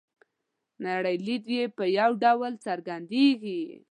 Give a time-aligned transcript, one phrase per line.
[0.85, 3.61] نړۍ لید یې په یوه ډول څرګندیږي.